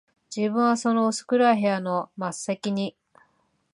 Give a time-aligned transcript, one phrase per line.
[0.35, 2.95] 自分はその薄暗い部屋の末席に、